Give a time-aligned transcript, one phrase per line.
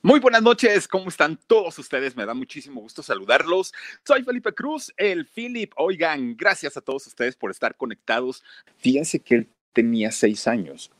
[0.00, 2.16] Muy buenas noches, ¿cómo están todos ustedes?
[2.16, 3.74] Me da muchísimo gusto saludarlos.
[4.06, 5.72] Soy Felipe Cruz, el Philip.
[5.76, 8.44] Oigan, gracias a todos ustedes por estar conectados.
[8.76, 10.92] Fíjense que él tenía seis años.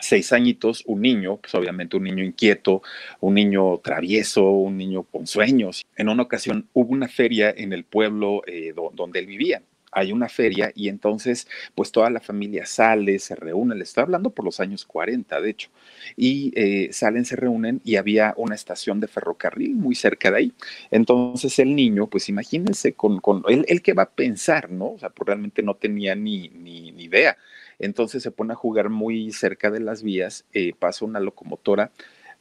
[0.00, 2.82] Seis añitos, un niño, pues obviamente un niño inquieto,
[3.20, 5.86] un niño travieso, un niño con sueños.
[5.94, 10.28] En una ocasión hubo una feria en el pueblo eh, donde él vivía hay una
[10.28, 14.60] feria y entonces pues toda la familia sale, se reúne, le estoy hablando por los
[14.60, 15.70] años 40 de hecho,
[16.16, 20.52] y eh, salen, se reúnen y había una estación de ferrocarril muy cerca de ahí.
[20.90, 24.92] Entonces el niño, pues imagínense con, con él, él que va a pensar, ¿no?
[24.92, 27.36] O sea, pues realmente no tenía ni, ni, ni idea.
[27.78, 31.92] Entonces se pone a jugar muy cerca de las vías, eh, pasa una locomotora,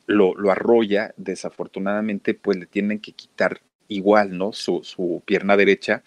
[0.06, 4.54] lo, lo arrolla, desafortunadamente pues le tienen que quitar igual, ¿no?
[4.54, 6.04] Su, su pierna derecha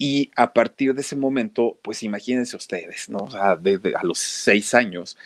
[0.00, 3.28] y a partir de ese momento, pues imagínense ustedes, ¿no?
[3.34, 3.58] A
[4.04, 5.18] los seis años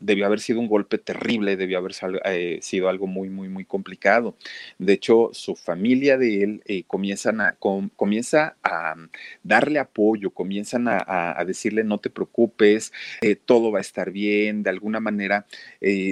[0.00, 1.92] debió haber sido un golpe terrible, debió haber
[2.24, 4.34] eh, sido algo muy, muy, muy complicado.
[4.78, 7.56] De hecho, su familia de él eh, comienzan a,
[7.94, 8.96] comienza a
[9.44, 14.70] darle apoyo, comienzan a, decirle no te preocupes, eh, todo va a estar bien, de
[14.70, 15.46] alguna manera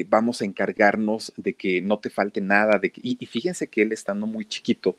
[0.09, 2.79] vamos a encargarnos de que no te falte nada.
[2.79, 4.97] De y, y fíjense que él estando muy chiquito,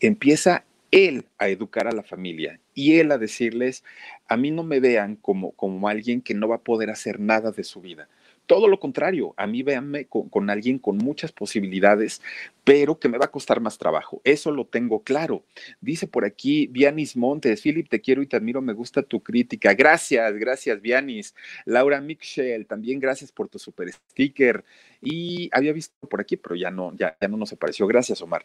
[0.00, 3.84] empieza él a educar a la familia y él a decirles,
[4.28, 7.52] a mí no me vean como, como alguien que no va a poder hacer nada
[7.52, 8.08] de su vida.
[8.50, 12.20] Todo lo contrario, a mí véanme con, alguien con muchas posibilidades,
[12.64, 14.20] pero que me va a costar más trabajo.
[14.24, 15.44] Eso lo tengo claro.
[15.80, 19.72] Dice por aquí Vianis Montes, Philip, te quiero y te admiro, me gusta tu crítica.
[19.74, 21.32] Gracias, gracias, Vianis.
[21.64, 24.64] Laura Michel, también gracias por tu super sticker
[25.02, 27.86] y había visto por aquí, pero ya no, ya, ya no nos apareció.
[27.86, 28.42] Gracias, Omar.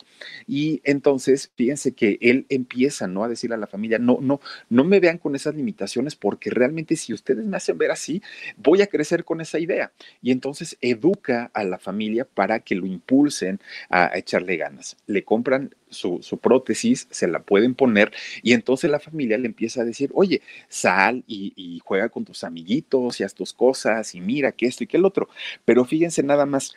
[0.48, 3.24] Y entonces, fíjense que él empieza, ¿no?
[3.24, 4.40] A decirle a la familia, no, no,
[4.70, 8.22] no me vean con esas limitaciones porque realmente si ustedes me hacen ver así,
[8.58, 9.92] voy a crecer con esa idea.
[10.22, 14.98] Y entonces educa a la familia para que lo impulsen a, echarle ganas.
[15.08, 18.12] Le compran su, prótesis, se la pueden poner
[18.44, 22.44] y entonces la familia le empieza a decir, oye, sal y, y, juega con tus
[22.44, 25.30] amiguitos y haz tus cosas y mira que esto y que el otro.
[25.64, 26.76] Pero fíjense nada más.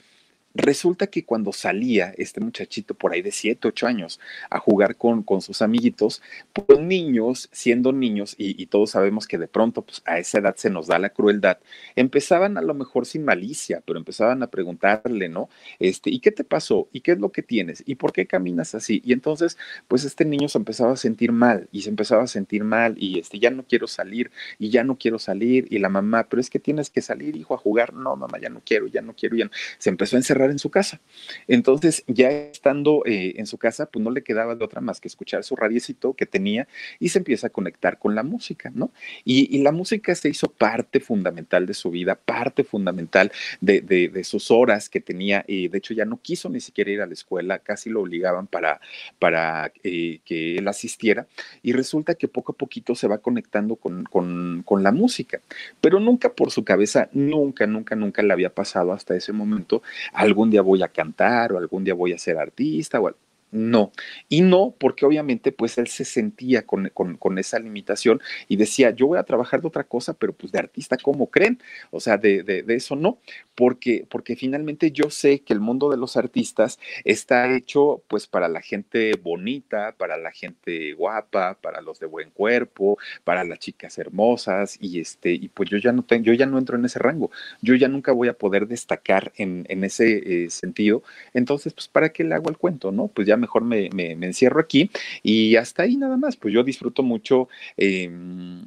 [0.54, 4.18] Resulta que cuando salía este muchachito por ahí de 7, 8 años
[4.50, 6.22] a jugar con, con sus amiguitos,
[6.52, 10.68] pues niños, siendo niños, y, todos sabemos que de pronto pues, a esa edad se
[10.70, 11.58] nos da la crueldad,
[11.96, 15.48] empezaban a lo mejor sin malicia, pero empezaban a preguntarle, ¿no?
[15.78, 16.88] Este, ¿y qué te pasó?
[16.92, 17.82] ¿Y qué es lo que tienes?
[17.86, 19.02] ¿Y por qué caminas así?
[19.04, 22.64] Y entonces, pues este niño se empezaba a sentir mal y se empezaba a sentir
[22.64, 26.26] mal y este, ya no quiero salir y ya no quiero salir y la mamá,
[26.28, 27.94] pero es que tienes que salir, hijo, a jugar.
[27.94, 30.70] No, mamá, ya no quiero, ya no quiero, ya Se empezó a encerrar en su
[30.70, 31.00] casa.
[31.46, 35.08] Entonces, ya estando eh, en su casa, pues no le quedaba de otra más que
[35.08, 36.68] escuchar su radiecito que tenía
[36.98, 38.90] y se empieza a conectar con la música, ¿no?
[39.24, 44.88] Y, la música se hizo parte fundamental de su vida, parte fundamental de, sus horas
[44.88, 45.44] que tenía.
[45.48, 48.46] y de hecho, ya no quiso ni siquiera ir a la escuela, casi lo obligaban
[48.46, 48.80] para,
[49.18, 51.26] para eh, que él asistiera.
[51.62, 55.40] Y resulta que poco a poquito se va conectando con, con, con la música,
[55.80, 59.82] pero nunca por su cabeza, nunca, nunca, nunca le había pasado hasta ese momento
[60.28, 63.12] algún día voy a cantar o algún día voy a ser artista o
[63.50, 63.92] no,
[64.28, 66.90] y no porque obviamente pues él se sentía con,
[67.38, 70.96] esa limitación y decía, yo voy a trabajar de otra cosa, pero pues de artista,
[70.96, 71.58] ¿cómo creen?
[71.90, 73.18] O sea, de, de, eso no,
[73.54, 78.48] porque, porque finalmente yo sé que el mundo de los artistas está hecho pues para
[78.48, 83.98] la gente bonita, para la gente guapa, para los de buen cuerpo, para las chicas
[83.98, 86.98] hermosas y este, y pues yo ya no tengo, yo ya no entro en ese
[86.98, 87.30] rango,
[87.62, 91.02] yo ya nunca voy a poder destacar en, ese eh, sentido,
[91.32, 93.08] entonces pues para qué le hago el cuento, ¿no?
[93.08, 94.90] Pues ya mejor me, me, encierro aquí
[95.22, 98.64] y hasta ahí nada más, pues yo disfruto mucho em,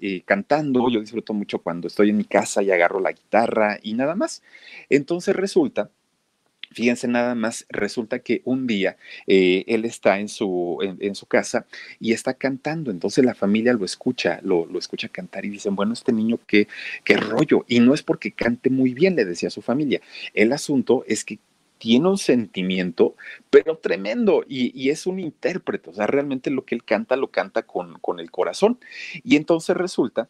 [0.00, 3.94] eh, cantando, yo disfruto mucho cuando estoy en mi casa y agarro la guitarra y
[3.94, 4.42] nada más.
[4.88, 5.90] Entonces resulta
[6.72, 8.96] Fíjense nada más, resulta que un día
[9.26, 11.66] eh, él está en su, en, su casa
[12.00, 15.92] y está cantando, entonces la familia lo escucha, lo, lo escucha cantar y dicen, bueno,
[15.92, 16.68] este niño, ¿qué,
[17.04, 17.64] qué rollo?
[17.68, 20.00] Y no es porque cante muy bien, le decía su familia,
[20.34, 21.38] el asunto es que
[21.82, 23.16] tiene un sentimiento,
[23.50, 27.32] pero tremendo, y, y, es un intérprete, o sea, realmente lo que él canta lo
[27.32, 28.78] canta con, con el corazón.
[29.24, 30.28] Y entonces resulta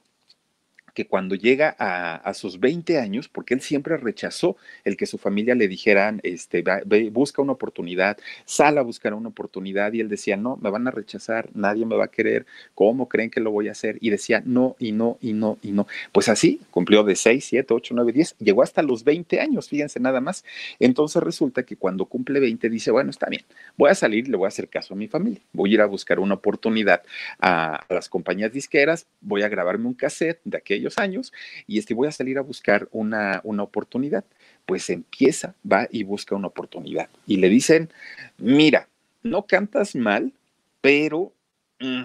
[0.95, 5.55] que cuando llega a, sus 20 años, porque él siempre rechazó el que su familia
[5.55, 6.65] le dijeran, este,
[7.11, 10.91] busca una oportunidad, sal a buscar una oportunidad, y él decía, no, me van a
[10.91, 13.99] rechazar, nadie me va a querer, ¿cómo creen que lo voy a hacer?
[14.01, 15.87] Y decía, no, y no, y no, y no.
[16.13, 20.01] Pues así, cumplió de 6, 7, 8, 9, 10, llegó hasta los 20 años, fíjense
[20.01, 20.45] nada más.
[20.79, 23.43] Entonces resulta que cuando cumple 20 dice, bueno, está bien,
[23.77, 25.87] voy a salir, le voy a hacer caso a mi familia, voy a ir a
[25.87, 27.03] buscar una oportunidad
[27.39, 30.59] a, a las compañías disqueras, voy a grabarme un cassette de
[30.99, 31.33] años
[31.67, 34.25] y este, voy a salir a buscar una, una oportunidad.
[34.67, 37.09] Pues empieza, va y busca una oportunidad.
[37.27, 37.91] Y le dicen,
[38.39, 38.89] mira,
[39.23, 40.33] no cantas mal,
[40.81, 41.33] pero...
[41.81, 42.05] Mm,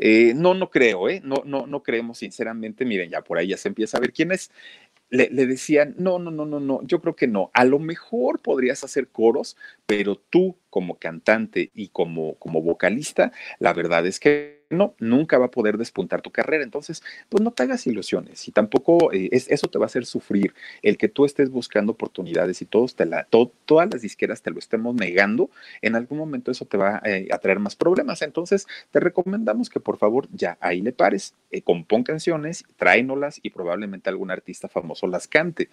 [0.00, 1.20] eh, no, no creo, ¿eh?
[1.24, 2.84] No, no, no creemos sinceramente.
[2.84, 4.50] Miren, ya por ahí ya se empieza a ver quién es.
[5.10, 7.50] Le, decían, no, no, no, no, no, yo creo que no.
[7.54, 9.56] A lo mejor podrías hacer coros,
[9.86, 15.46] pero tú como cantante y como, como vocalista, la verdad es que no, nunca va
[15.46, 16.64] a poder despuntar tu carrera.
[16.64, 20.06] Entonces, pues no te hagas ilusiones y tampoco eh, es, eso te va a hacer
[20.06, 20.54] sufrir.
[20.82, 24.58] El que tú estés buscando oportunidades y todos te la, todas las disqueras te lo
[24.58, 25.50] estemos negando,
[25.82, 28.22] en algún momento eso te va eh, a traer más problemas.
[28.22, 31.62] Entonces, te recomendamos que por favor ya ahí le pares, eh,
[32.04, 35.68] canciones, tráenolas y probablemente algún artista famoso las cante.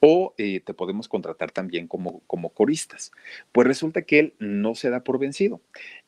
[0.00, 3.10] O te podemos contratar también como, como coristas.
[3.52, 5.60] Pues resulta que él no se da por vencido.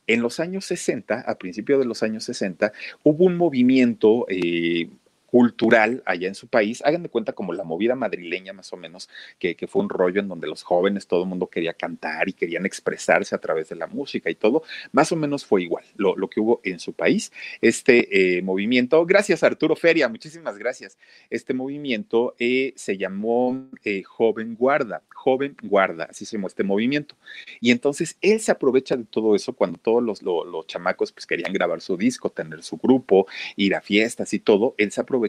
[0.07, 2.73] En los años 60, a principios de los años 60,
[3.03, 4.89] hubo un movimiento eh,
[5.31, 6.83] cultural allá en su país.
[6.85, 10.27] Hagan de cuenta como la movida madrileña más o menos, que, fue un rollo en
[10.27, 13.87] donde los jóvenes, todo el mundo quería cantar y querían expresarse a través de la
[13.87, 14.63] música y todo.
[14.91, 17.31] Más o menos fue igual lo, que hubo en su país.
[17.61, 20.97] Este eh, movimiento, gracias Arturo Feria, muchísimas gracias.
[21.29, 27.15] Este movimiento eh, se llamó eh, Joven Guarda, Joven Guarda, así se llamó este movimiento.
[27.61, 31.53] Y entonces él se aprovecha de todo eso cuando todos los, los chamacos pues querían
[31.53, 35.20] grabar su disco, tener su grupo, ir a fiestas y todo, él se aprovecha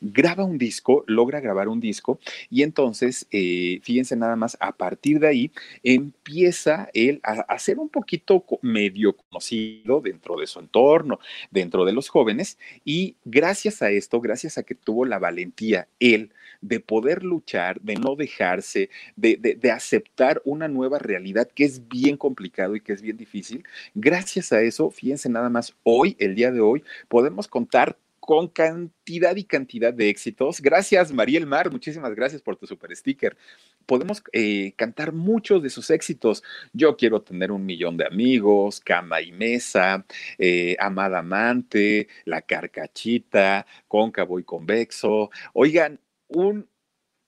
[0.00, 2.18] graba un disco, logra grabar un disco
[2.50, 5.50] y entonces, eh, fíjense nada más, a partir de ahí
[5.82, 11.18] empieza él a, ser un poquito medio conocido dentro de su entorno,
[11.50, 16.32] dentro de los jóvenes y gracias a esto, gracias a que tuvo la valentía él
[16.60, 22.16] de poder luchar, de no dejarse, de, de, aceptar una nueva realidad que es bien
[22.16, 23.64] complicado y que es bien difícil.
[23.94, 29.36] Gracias a eso, fíjense nada más, hoy, el día de hoy, podemos contar con cantidad
[29.36, 30.60] y cantidad de éxitos.
[30.60, 33.36] Gracias, Mariel Mar, muchísimas gracias por tu super sticker.
[33.86, 36.42] Podemos eh, cantar muchos de sus éxitos.
[36.72, 40.04] Yo quiero tener un millón de amigos, Cama y Mesa,
[40.38, 45.30] eh, Amada Amante, La Carcachita, Cóncavo y Convexo.
[45.54, 46.68] Oigan, un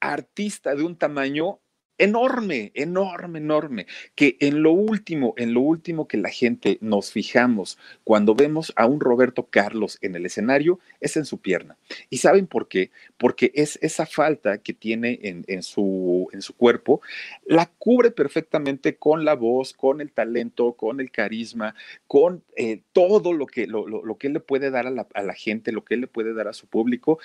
[0.01, 1.61] artista de un tamaño
[1.99, 7.79] enorme, enorme, enorme, que en lo último, en lo último que la gente nos fijamos
[8.05, 11.77] cuando vemos a un Roberto Carlos en el escenario es en su pierna.
[12.09, 12.91] ¿Y saben por qué?
[13.17, 17.01] Porque es esa falta que tiene en, su, cuerpo,
[17.45, 21.75] la cubre perfectamente con la voz, con el talento, con el carisma,
[22.07, 25.35] con eh, todo lo que, lo, que él le puede dar a la, a la
[25.35, 27.19] gente, lo que él le puede dar a su público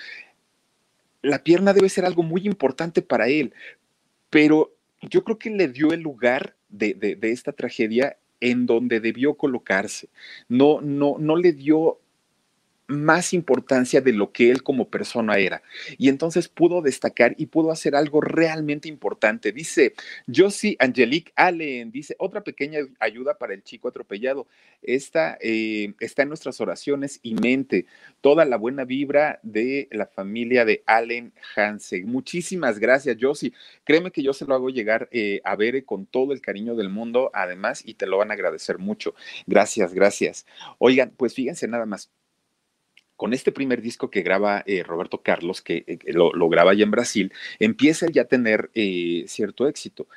[1.22, 3.54] la pierna debe ser algo muy importante para él,
[4.34, 10.08] pero yo creo que le dio el lugar de, esta tragedia en donde debió colocarse.
[10.48, 12.00] No, no, no le dio
[12.86, 15.62] más importancia de lo que él como persona era.
[15.98, 19.52] Y entonces pudo destacar y pudo hacer algo realmente importante.
[19.52, 19.94] Dice
[20.32, 24.46] Josie Angelique Allen, dice, otra pequeña ayuda para el chico atropellado.
[24.82, 27.86] Esta eh, está en nuestras oraciones y mente.
[28.20, 32.06] Toda la buena vibra de la familia de Allen Hansen.
[32.06, 33.52] Muchísimas gracias, Josie.
[33.84, 36.90] Créeme que yo se lo hago llegar eh, a ver con todo el cariño del
[36.90, 39.14] mundo, además, y te lo van a agradecer mucho.
[39.46, 40.46] Gracias, gracias.
[40.78, 42.10] Oigan, pues fíjense nada más
[43.24, 46.90] con este primer disco que graba eh, Roberto Carlos, que, eh, lo, graba allá en
[46.90, 50.08] Brasil, empieza ya a tener eh, cierto éxito.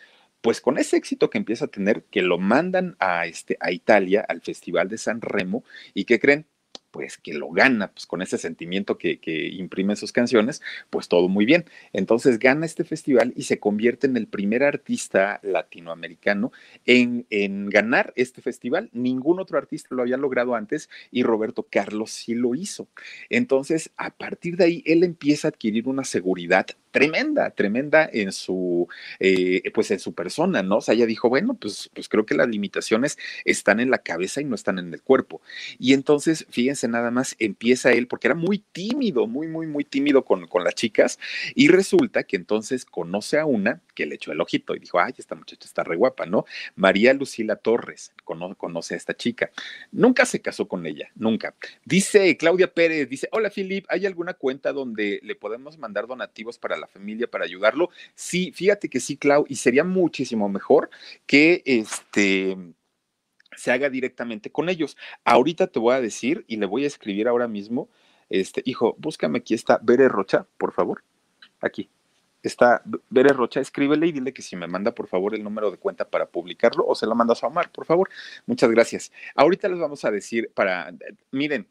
[0.41, 4.25] Pues con ese éxito que empieza a tener, que lo mandan a, este, a Italia,
[4.27, 6.47] al Festival de San Remo, y que creen,
[6.91, 11.27] pues que lo gana, pues con ese sentimiento que, que imprime sus canciones, pues todo
[11.29, 11.65] muy bien.
[11.93, 16.51] Entonces gana este festival y se convierte en el primer artista latinoamericano
[16.85, 18.89] en, en ganar este festival.
[18.93, 22.87] Ningún otro artista lo había logrado antes y Roberto Carlos sí lo hizo.
[23.29, 28.87] Entonces, a partir de ahí, él empieza a adquirir una seguridad tremenda, tremenda en su,
[29.19, 30.77] eh, pues en su persona, ¿no?
[30.77, 34.41] O sea, ella dijo, bueno, pues, pues creo que las limitaciones están en la cabeza
[34.41, 35.41] y no están en el cuerpo.
[35.77, 40.25] Y entonces, fíjense nada más, empieza él, porque era muy tímido, muy, muy, muy tímido
[40.25, 41.17] con, con las chicas,
[41.55, 45.13] y resulta que entonces conoce a una que le echó el ojito y dijo, ay,
[45.17, 46.45] esta muchacha está re guapa, ¿no?
[46.75, 49.51] María Lucila Torres, conoce a esta chica.
[49.91, 51.55] Nunca se casó con ella, nunca.
[51.85, 56.77] Dice Claudia Pérez, dice, hola Filip, ¿hay alguna cuenta donde le podemos mandar donativos para
[56.77, 57.89] la familia para ayudarlo.
[58.15, 60.89] Sí, fíjate que sí, Clau, y sería muchísimo mejor
[61.25, 62.57] que este
[63.57, 64.95] se haga directamente con ellos.
[65.25, 67.89] Ahorita te voy a decir y le voy a escribir ahora mismo,
[68.29, 71.03] este, hijo, búscame aquí está Bere Rocha, por favor.
[71.59, 71.89] Aquí.
[72.43, 75.77] Está Bere Rocha, escríbele y dile que si me manda por favor el número de
[75.77, 78.09] cuenta para publicarlo o se lo mandas a Omar, por favor.
[78.45, 79.11] Muchas gracias.
[79.35, 80.93] Ahorita les vamos a decir para,
[81.31, 81.67] miren,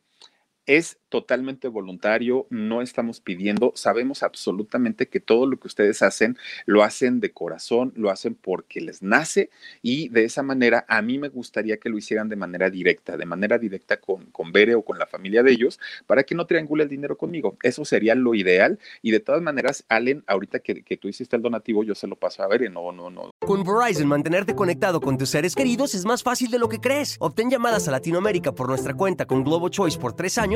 [0.66, 6.82] es totalmente voluntario, no estamos pidiendo, sabemos absolutamente que todo lo que ustedes hacen lo
[6.82, 9.50] hacen de corazón, lo hacen porque les nace
[9.82, 13.24] y de esa manera a mí me gustaría que lo hicieran de manera directa, de
[13.24, 16.82] manera directa con, con Bere o con la familia de ellos, para que no triangule
[16.82, 17.56] el dinero conmigo.
[17.62, 21.42] Eso sería lo ideal y de todas maneras, Allen, ahorita que, que tú hiciste el
[21.42, 23.30] donativo, yo se lo paso a Bere, no, no, no.
[23.38, 27.16] Con Verizon, mantenerte conectado con tus seres queridos es más fácil de lo que crees.
[27.20, 30.55] Obtén llamadas a Latinoamérica por nuestra cuenta con Globo Choice por tres años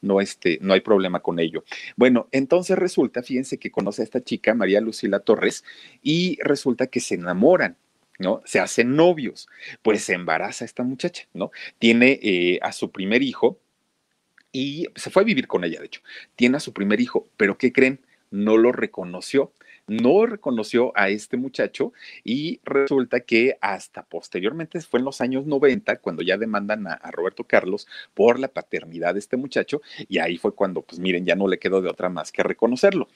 [0.00, 1.64] no, este, no hay problema con ello.
[1.96, 5.64] Bueno, entonces resulta, fíjense que conoce a esta chica, María Lucila Torres,
[6.02, 7.76] y resulta que se enamoran.
[8.18, 8.42] ¿no?
[8.44, 9.48] Se hacen novios,
[9.82, 11.52] pues se embaraza esta muchacha, ¿no?
[11.78, 13.60] Tiene eh, a su primer hijo
[14.50, 16.00] y se fue a vivir con ella, de hecho.
[16.34, 18.00] Tiene a su primer hijo, pero ¿qué creen?
[18.32, 19.52] No lo reconoció
[19.88, 21.92] no reconoció a este muchacho
[22.22, 27.44] y resulta que hasta posteriormente fue en los años 90 cuando ya demandan a, Roberto
[27.44, 31.48] Carlos por la paternidad de este muchacho y ahí fue cuando, pues miren, ya no
[31.48, 33.08] le quedó de otra más que reconocerlo.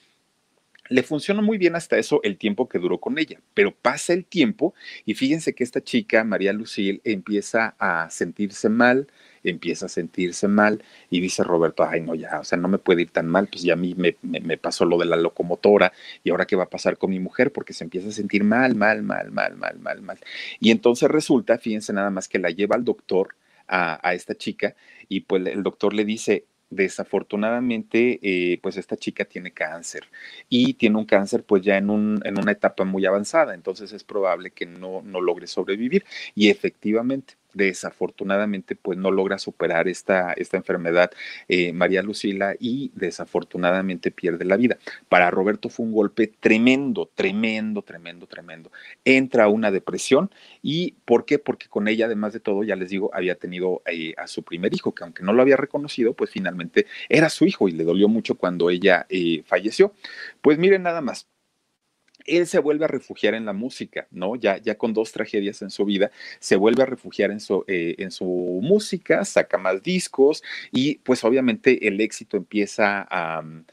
[0.89, 4.25] Le funcionó muy bien hasta eso el tiempo que duró con ella, pero pasa el
[4.25, 4.73] tiempo
[5.05, 9.07] y fíjense que esta chica, María Lucille, empieza a sentirse mal,
[9.43, 13.03] empieza a sentirse mal y dice Roberto, ay no, ya, o sea, no me puede
[13.03, 16.29] ir tan mal, pues ya a mí me, me, pasó lo de la locomotora y
[16.29, 19.03] ahora qué va a pasar con mi mujer porque se empieza a sentir mal, mal,
[19.03, 20.19] mal, mal, mal, mal, mal.
[20.59, 23.35] Y entonces resulta, fíjense nada más que la lleva al doctor
[23.67, 24.75] a, a esta chica
[25.09, 26.45] y pues el doctor le dice,
[26.75, 30.03] desafortunadamente, eh, pues esta chica tiene cáncer
[30.49, 34.03] y tiene un cáncer pues ya en, un, en una etapa muy avanzada, entonces es
[34.03, 36.05] probable que no, no logre sobrevivir.
[36.35, 41.11] Y efectivamente, desafortunadamente pues no logra superar esta, esta enfermedad
[41.47, 44.77] eh, María Lucila y desafortunadamente pierde la vida.
[45.09, 48.71] Para Roberto fue un golpe tremendo, tremendo, tremendo, tremendo.
[49.05, 50.31] Entra a una depresión
[50.61, 51.39] y ¿por qué?
[51.39, 54.73] Porque con ella además de todo, ya les digo, había tenido eh, a su primer
[54.73, 58.07] hijo, que aunque no lo había reconocido, pues finalmente era su hijo y le dolió
[58.07, 59.93] mucho cuando ella eh, falleció.
[60.41, 61.27] Pues miren nada más,
[62.25, 64.35] él se vuelve a refugiar en la música, ¿no?
[64.35, 67.95] Ya, ya con dos tragedias en su vida, se vuelve a refugiar en su, eh,
[67.97, 68.25] en su
[68.63, 73.65] música, saca más discos y pues obviamente el éxito empieza a, mm,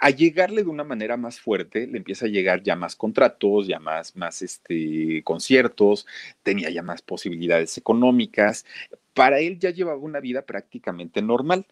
[0.00, 3.80] a llegarle de una manera más fuerte, le empieza a llegar ya más contratos, ya
[3.80, 6.06] más, más este, conciertos,
[6.42, 8.64] tenía ya más posibilidades económicas.
[9.14, 11.66] Para él ya llevaba una vida prácticamente normal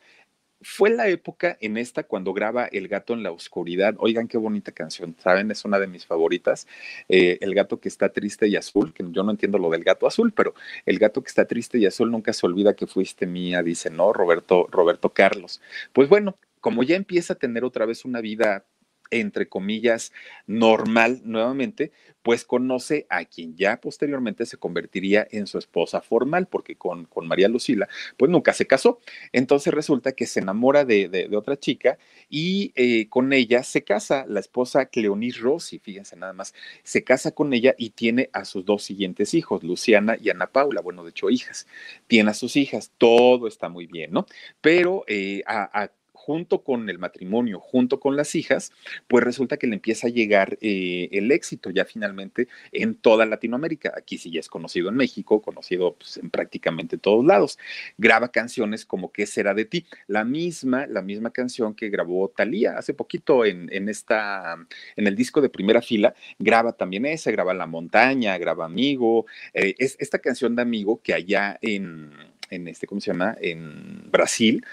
[0.62, 3.94] fue la época en esta cuando graba El gato en la oscuridad.
[3.98, 5.50] Oigan qué bonita canción, ¿saben?
[5.50, 6.66] Es una de mis favoritas.
[7.08, 10.06] Eh, el gato que está triste y azul, que yo no entiendo lo del gato
[10.06, 10.54] azul, pero
[10.86, 14.12] el gato que está triste y azul nunca se olvida que fuiste mía, dice, ¿no?
[14.12, 15.60] Roberto, Roberto Carlos.
[15.92, 18.64] Pues bueno, como ya empieza a tener otra vez una vida
[19.10, 20.12] entre comillas,
[20.46, 21.92] normal nuevamente,
[22.26, 27.28] pues conoce a quien ya posteriormente se convertiría en su esposa formal, porque con, con
[27.28, 28.98] María Lucila, pues nunca se casó.
[29.32, 31.98] Entonces resulta que se enamora de, otra chica
[32.28, 37.30] y eh, con ella se casa, la esposa Cleonis Rossi, fíjense nada más, se casa
[37.30, 41.10] con ella y tiene a sus dos siguientes hijos, Luciana y Ana Paula, bueno, de
[41.10, 41.68] hecho hijas,
[42.08, 44.26] tiene a sus hijas, todo está muy bien, ¿no?
[44.60, 45.90] Pero eh, a
[46.26, 48.72] junto con el matrimonio, junto con las hijas,
[49.06, 53.94] pues resulta que le empieza a llegar eh, el éxito ya finalmente en toda Latinoamérica.
[53.96, 57.60] Aquí sí ya es conocido en México, conocido pues, en prácticamente todos lados.
[57.96, 59.86] Graba canciones como ¿Qué será de ti?
[60.08, 64.56] La misma, la misma canción que grabó Talía hace poquito en, en, esta,
[64.96, 69.26] en el disco de primera fila, graba también esa, graba La Montaña, graba Amigo.
[69.54, 72.10] Eh, es esta canción de Amigo que allá en
[72.50, 73.36] en este, ¿cómo se llama?
[73.40, 74.64] En Brasil,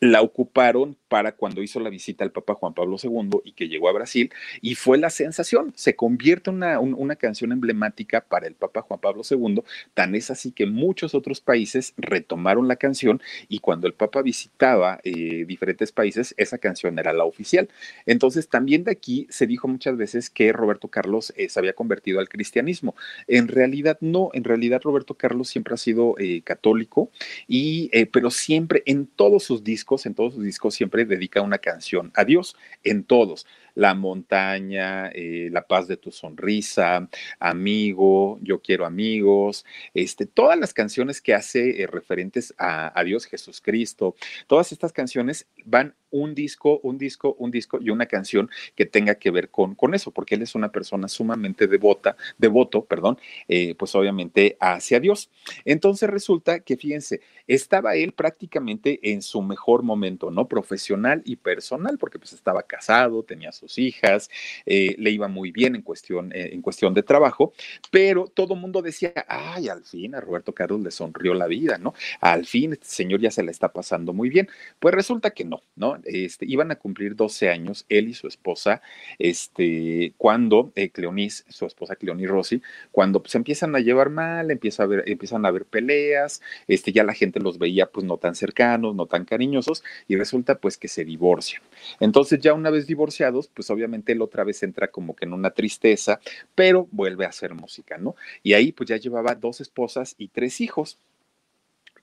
[0.00, 3.88] la ocuparon para cuando hizo la visita al Papa Juan Pablo II y que llegó
[3.88, 8.54] a Brasil, y fue la sensación, se convierte en una, una, canción emblemática para el
[8.54, 9.62] Papa Juan Pablo II,
[9.94, 15.00] tan es así que muchos otros países retomaron la canción y cuando el Papa visitaba
[15.02, 17.68] eh, diferentes países, esa canción era la oficial.
[18.06, 22.20] Entonces, también de aquí se dijo muchas veces que Roberto Carlos eh, se había convertido
[22.20, 22.94] al cristianismo.
[23.26, 27.10] En realidad no, en realidad Roberto Carlos siempre ha sido eh, católico,
[27.46, 32.10] y, pero siempre en todos sus discos, en todos sus discos siempre dedica una canción
[32.14, 33.46] a Dios, en todos.
[33.78, 37.08] La montaña, eh, La paz de tu sonrisa,
[37.38, 44.16] Amigo, Yo quiero amigos, este, todas las canciones que hace eh, referentes a, Dios Jesucristo,
[44.48, 49.14] todas estas canciones van un disco, un disco, un disco y una canción que tenga
[49.14, 53.74] que ver con, con eso, porque él es una persona sumamente devota, devoto, perdón, eh,
[53.76, 55.30] pues obviamente hacia Dios.
[55.64, 60.48] Entonces resulta que, fíjense, estaba él prácticamente en su mejor momento, ¿no?
[60.48, 64.30] Profesional y personal, porque pues estaba casado, tenía sus hijas,
[64.64, 67.52] eh, le iba muy bien en cuestión, eh, en cuestión de trabajo,
[67.90, 71.94] pero todo mundo decía, ay, al fin a Roberto Carlos le sonrió la vida, ¿no?
[72.20, 74.48] Al fin este señor ya se le está pasando muy bien.
[74.78, 75.98] Pues resulta que no, ¿no?
[76.04, 78.80] Este, iban a cumplir 12 años, él y su esposa,
[79.18, 84.50] este, cuando eh, Cleonis, su esposa Cleonis Rossi, cuando se pues, empiezan a llevar mal,
[84.50, 88.18] empieza a ver, empiezan a haber peleas, este, ya la gente los veía pues no
[88.18, 91.62] tan cercanos, no tan cariñosos, y resulta pues que se divorcian.
[92.00, 95.50] Entonces ya una vez divorciados, pues obviamente él otra vez entra como que en una
[95.50, 96.20] tristeza,
[96.54, 98.14] pero vuelve a hacer música, ¿no?
[98.44, 101.00] Y ahí pues ya llevaba dos esposas y tres hijos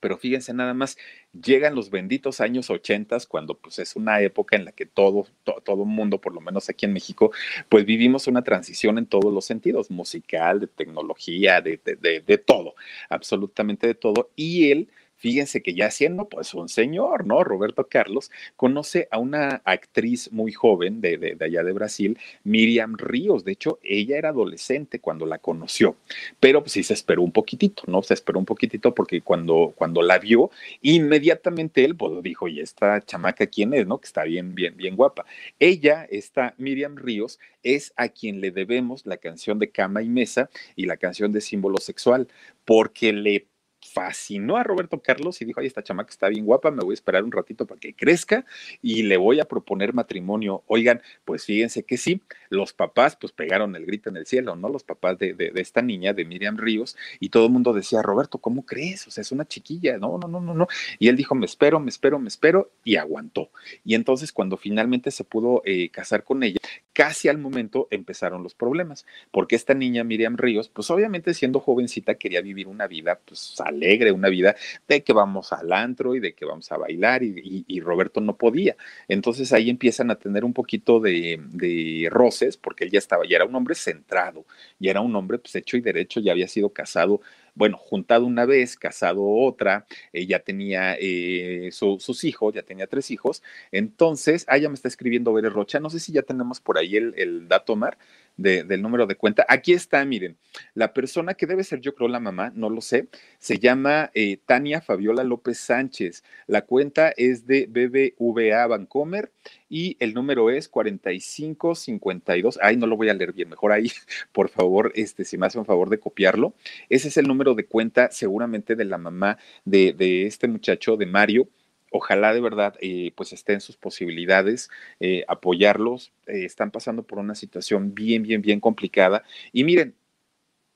[0.02, 0.98] pero fíjense nada más,
[1.34, 5.26] llegan los benditos años 80 cuando pues es una época en la que todo,
[5.64, 7.32] todo mundo, por lo menos aquí en México,
[7.70, 12.76] pues vivimos una transición en todos los sentidos, musical, de tecnología, de, de, de todo,
[13.10, 14.90] absolutamente de todo, y él
[15.26, 17.44] Fíjense que ya siendo pues un señor, ¿no?
[17.44, 23.44] Roberto Carlos conoce a una actriz muy joven de, de, allá de Brasil, Miriam Ríos.
[23.44, 25.96] De hecho, ella era adolescente cuando la conoció,
[26.40, 28.04] pero pues sí se esperó un poquitito, ¿no?
[28.04, 30.52] Se esperó un poquitito porque cuando, cuando la vio,
[30.84, 33.98] inmediatamente él pues dijo, y esta chamaca, ¿quién es, no?
[33.98, 35.26] Que está bien, bien, bien guapa.
[35.58, 40.52] Ella, esta Miriam Ríos, es a quien le debemos la canción de Cama y Mesa
[40.76, 42.28] y la canción de símbolo sexual,
[42.64, 43.48] porque le
[43.94, 46.96] fascinó a Roberto Carlos y dijo, ay, esta chamaca está bien guapa, me voy a
[46.96, 48.46] esperar un ratito para que crezca
[48.82, 50.64] y le voy a proponer matrimonio.
[50.68, 54.70] Oigan, pues fíjense que sí, los papás pues pegaron el grito en el cielo, ¿no?
[54.70, 58.40] Los papás de, de, esta niña, de Miriam Ríos, y todo el mundo decía, Roberto,
[58.40, 59.08] ¿cómo crees?
[59.08, 60.68] O sea, es una chiquilla, no, no, no, no, no.
[61.00, 63.50] Y él dijo, me espero, me espero, me espero, y aguantó.
[63.84, 66.58] Y entonces cuando finalmente se pudo eh, casar con ella,
[66.94, 72.16] casi al momento empezaron los problemas, porque esta niña, Miriam Ríos, pues obviamente siendo jovencita
[72.16, 74.56] quería vivir una vida pues alegre, una vida
[74.88, 78.76] de que vamos al antro y de que vamos a bailar y, Roberto no podía.
[79.08, 83.36] Entonces ahí empiezan a tener un poquito de, de roces porque él ya estaba, ya
[83.36, 84.46] era un hombre centrado,
[84.80, 87.22] ya era un hombre pues hecho y derecho, ya había sido casado
[87.56, 93.10] bueno, juntado una vez, casado otra, eh, ya tenía eh, sus hijos, ya tenía tres
[93.12, 93.42] hijos.
[93.72, 96.98] Entonces, ah, ya me está escribiendo Veres Rocha, no sé si ya tenemos por ahí
[96.98, 97.98] el, el dato, Mar,
[98.38, 99.46] del número de cuenta.
[99.48, 100.38] Aquí está, miren,
[100.74, 103.08] la persona que debe ser, yo creo, la mamá, no lo sé,
[103.40, 106.24] se llama eh, Tania Fabiola López Sánchez.
[106.48, 109.32] La cuenta es de BBVA Bancomer
[109.70, 112.60] y el número es 4552.
[112.62, 113.92] Ay, no lo voy a leer bien, mejor ahí,
[114.32, 116.56] por favor, este, si me hace un favor de copiarlo.
[116.90, 121.06] Ese es el número de cuenta, seguramente de la mamá de, de este muchacho, de
[121.06, 121.50] Mario
[121.96, 127.36] ojalá de verdad eh, pues estén sus posibilidades, eh, apoyarlos, eh, están pasando por una
[127.36, 129.24] situación bien, bien, bien complicada.
[129.54, 129.96] Y miren,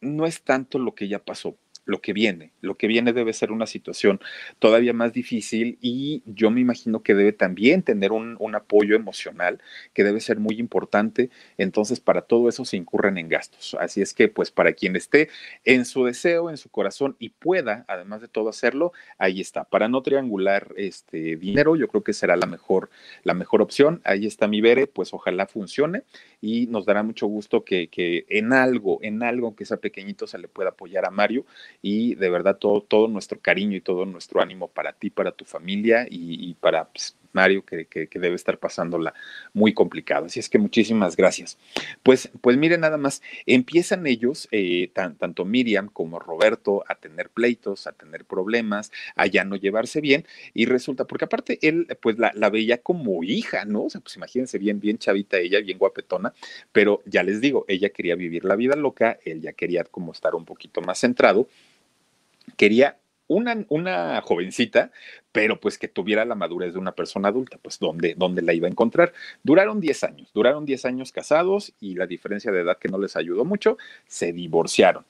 [0.01, 1.57] no es tanto lo que ya pasó,
[1.89, 2.51] lo que viene.
[2.61, 4.21] Lo que viene debe ser una situación
[4.59, 9.61] todavía más difícil y yo me imagino que debe también tener un, apoyo emocional
[9.93, 11.29] que debe ser muy importante.
[11.57, 13.75] Entonces, para todo eso se incurren en gastos.
[13.79, 15.29] Así es que, pues, para quien esté
[15.65, 19.65] en su deseo, en su corazón y pueda, además de todo, hacerlo, ahí está.
[19.65, 22.89] Para no triangular este dinero, yo creo que será la mejor,
[23.23, 24.01] la mejor opción.
[24.03, 26.03] Ahí está mi Bere, pues ojalá funcione
[26.41, 30.37] y nos dará mucho gusto que, que en algo, en algo que sea pequeñito, se
[30.37, 31.45] le pueda apoyar a Mario
[31.81, 35.45] y de verdad todo, todo nuestro cariño y todo nuestro ánimo para ti, para tu
[35.45, 39.13] familia y, para pues, Mario, que, debe estar pasándola
[39.53, 40.25] muy complicado.
[40.25, 41.57] Así es que muchísimas gracias.
[42.03, 47.87] Pues, pues miren nada más, empiezan ellos, eh, tanto Miriam como Roberto, a tener pleitos,
[47.87, 52.31] a tener problemas, a ya no llevarse bien, y resulta, porque aparte él, pues la,
[52.35, 53.83] la veía como hija, ¿no?
[53.83, 56.33] O sea, pues imagínense bien, bien chavita ella, bien guapetona,
[56.71, 60.35] pero ya les digo, ella quería vivir la vida loca, él ya quería como estar
[60.35, 61.47] un poquito más centrado,
[62.57, 64.91] quería una, una, jovencita,
[65.31, 68.67] pero pues que tuviera la madurez de una persona adulta, pues ¿dónde, dónde la iba
[68.67, 69.13] a encontrar?
[69.43, 73.15] Duraron 10 años, duraron 10 años casados y la diferencia de edad que no les
[73.15, 75.05] ayudó mucho, se divorciaron.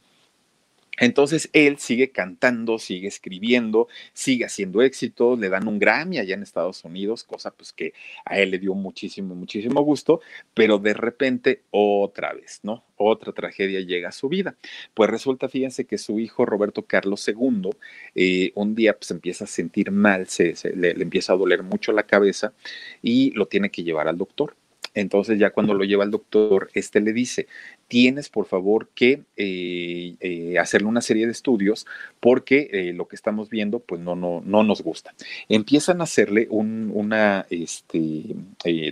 [1.00, 6.44] Entonces él sigue cantando, sigue escribiendo, sigue haciendo éxito, le dan un Grammy allá en
[6.44, 7.94] Estados Unidos, cosa pues que
[8.26, 10.22] a él le dio muchísimo, muchísimo gusto,
[10.54, 12.84] pero de repente otra vez, ¿no?
[12.98, 14.56] Otra tragedia llega a su vida.
[14.94, 17.70] Pues resulta, fíjense que su hijo Roberto Carlos II
[18.16, 22.04] eh, un día pues empieza a sentir mal, se, le empieza a doler mucho la
[22.04, 22.54] cabeza
[23.02, 24.56] y lo tiene que llevar al doctor.
[24.94, 27.48] Entonces ya cuando lo lleva al doctor, este le dice,
[27.90, 31.88] tienes por favor que eh, eh, hacerle una serie de estudios
[32.20, 35.14] porque eh, lo que estamos viendo pues no, no, no nos gusta.
[35.50, 38.36] Empiezan a hacerle una este,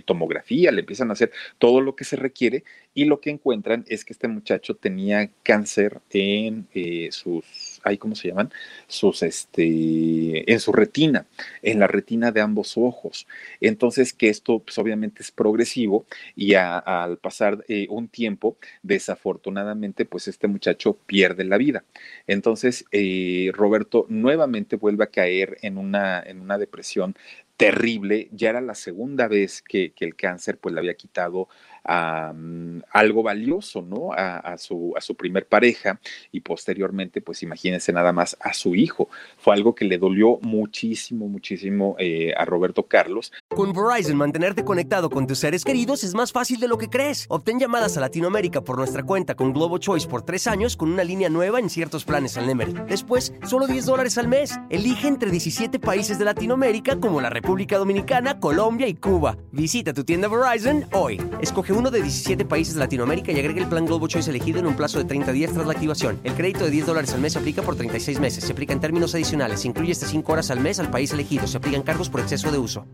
[0.04, 4.04] tomografía, le empiezan a hacer todo lo que se requiere y lo que encuentran es
[4.04, 6.66] que este muchacho tenía cáncer en
[7.12, 8.50] sus, ¿cómo se llaman?
[8.88, 11.26] Sus, este, en su retina,
[11.62, 13.28] en la retina de ambos ojos.
[13.60, 18.56] Entonces que esto pues, obviamente es progresivo y al pasar un tiempo
[18.88, 21.84] desafortunadamente, pues este muchacho pierde la vida.
[22.26, 27.14] Entonces, eh, Roberto nuevamente vuelve a caer en una, en una depresión
[27.56, 28.28] terrible.
[28.32, 31.48] Ya era la segunda vez que, que el cáncer pues le había quitado
[31.88, 34.12] algo valioso, ¿no?
[34.12, 36.00] A, su, a su primer pareja
[36.32, 39.08] y posteriormente, pues imagínense nada más a su hijo.
[39.38, 43.32] Fue algo que le dolió muchísimo, muchísimo eh, a Roberto Carlos.
[43.48, 47.26] Con Verizon, mantenerte conectado con tus seres queridos es más fácil de lo que crees.
[47.28, 51.04] Obtén llamadas a Latinoamérica por nuestra cuenta con Globo Choice por tres años con una
[51.04, 52.74] línea nueva en ciertos planes al Nemery.
[52.88, 54.58] Después, solo 10 dólares al mes.
[54.70, 59.36] Elige entre 17 países de Latinoamérica como la República Dominicana, Colombia y Cuba.
[59.52, 61.20] Visita tu tienda Verizon hoy.
[61.40, 64.66] Escoge uno de 17 países de Latinoamérica y agregue el plan Globo Choice elegido en
[64.66, 66.20] un plazo de 30 días tras la activación.
[66.24, 68.44] El crédito de 10 dólares al mes se aplica por 36 meses.
[68.44, 69.60] Se aplica en términos adicionales.
[69.60, 71.46] Se incluye hasta 5 horas al mes al país elegido.
[71.46, 72.84] Se aplican cargos por exceso de uso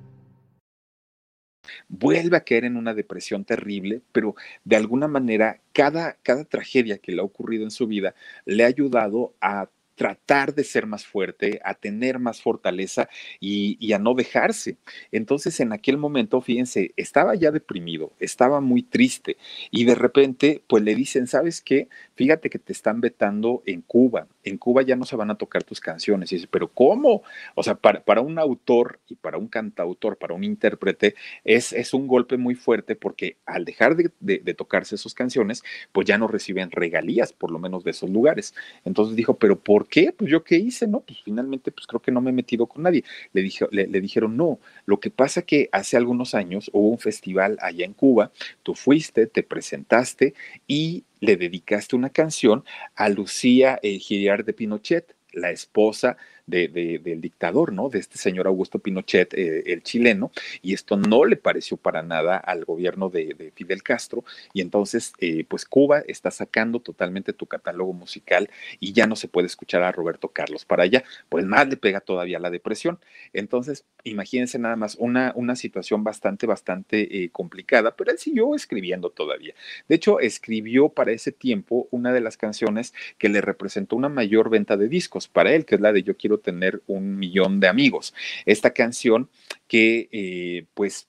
[1.88, 7.12] vuelve a caer en una depresión terrible, pero de alguna manera cada, cada tragedia que
[7.12, 11.60] le ha ocurrido en su vida le ha ayudado a tratar de ser más fuerte,
[11.64, 13.08] a tener más fortaleza
[13.40, 14.76] y, a no dejarse.
[15.12, 19.36] Entonces, en aquel momento, fíjense, estaba ya deprimido, estaba muy triste
[19.70, 21.88] y de repente, pues le dicen, ¿sabes qué?
[22.14, 24.26] Fíjate que te están vetando en Cuba.
[24.44, 26.30] En Cuba ya no se van a tocar tus canciones.
[26.32, 27.22] Y dice, pero ¿cómo?
[27.54, 32.06] O sea, para, un autor y para un cantautor, para un intérprete, es, es un
[32.06, 36.70] golpe muy fuerte porque al dejar de, de tocarse sus canciones, pues ya no reciben
[36.70, 38.54] regalías, por lo menos de esos lugares.
[38.84, 40.12] Entonces dijo, pero ¿por qué?
[40.12, 41.00] Pues yo qué hice, ¿no?
[41.00, 43.04] Pues finalmente, pues creo que no me he metido con nadie.
[43.32, 47.58] Le, dije, le, dijeron, no, lo que pasa que hace algunos años hubo un festival
[47.60, 48.30] allá en Cuba,
[48.62, 50.34] tú fuiste, te presentaste
[50.66, 53.98] y le dedicaste una canción a Lucía eh,
[54.44, 57.88] de Pinochet, la esposa de, del dictador, ¿no?
[57.88, 60.30] De este señor Augusto Pinochet, eh, el chileno,
[60.62, 65.44] y esto no le pareció para nada al gobierno de, Fidel Castro, y entonces, eh,
[65.48, 69.92] pues Cuba está sacando totalmente tu catálogo musical y ya no se puede escuchar a
[69.92, 72.98] Roberto Carlos para allá, pues más le pega todavía la depresión.
[73.32, 79.10] Entonces, imagínense nada más una, una situación bastante, bastante eh, complicada, pero él siguió escribiendo
[79.10, 79.54] todavía.
[79.88, 84.50] De hecho, escribió para ese tiempo una de las canciones que le representó una mayor
[84.50, 87.68] venta de discos para él, que es la de Yo quiero tener un millón de
[87.68, 88.14] amigos.
[88.46, 89.28] Esta canción
[89.66, 91.08] que eh, pues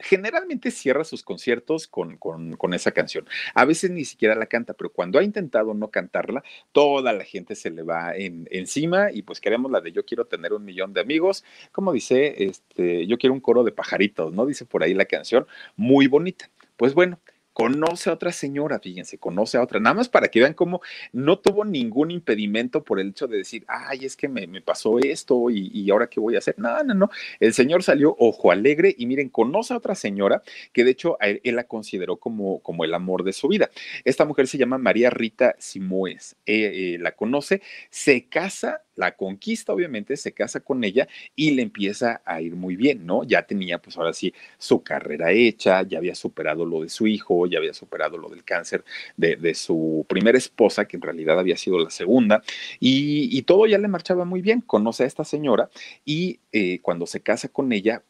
[0.00, 3.26] generalmente cierra sus conciertos con, con, esa canción.
[3.54, 7.54] A veces ni siquiera la canta, pero cuando ha intentado no cantarla, toda la gente
[7.54, 11.00] se le va encima y pues queremos la de yo quiero tener un millón de
[11.00, 14.46] amigos, como dice, este, yo quiero un coro de pajaritos, ¿no?
[14.46, 16.48] Dice por ahí la canción, muy bonita.
[16.76, 17.18] Pues bueno,
[17.58, 20.80] conoce a otra señora, fíjense, conoce a otra, nada más para que vean cómo
[21.12, 25.50] no tuvo ningún impedimento por el hecho de decir, ay, es que me, pasó esto
[25.50, 26.54] y, ahora qué voy a hacer.
[26.56, 27.10] No, no, no.
[27.40, 30.40] El señor salió ojo alegre y miren, conoce a otra señora
[30.72, 33.70] que de hecho él, la consideró como, como el amor de su vida.
[34.04, 36.36] Esta mujer se llama María Rita Simoes.
[36.46, 41.62] Eh, eh, la conoce, se casa la conquista, obviamente, se casa con ella y le
[41.62, 43.22] empieza a ir muy bien, ¿no?
[43.22, 47.46] Ya tenía, pues ahora sí, su carrera hecha, ya había superado lo de su hijo,
[47.46, 48.84] ya había superado lo del cáncer
[49.16, 52.42] de, su primera esposa, que en realidad había sido la segunda,
[52.80, 54.60] y, todo ya le marchaba muy bien.
[54.60, 55.70] Conoce a esta señora
[56.04, 58.02] y eh, cuando se casa con ella,